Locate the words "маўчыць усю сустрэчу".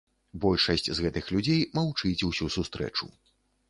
1.81-3.17